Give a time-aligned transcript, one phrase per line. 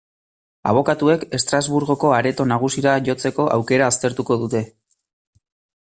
[0.69, 4.65] Abokatuek Estrasburgoko Areto Nagusira jotzeko aukera aztertuko dute.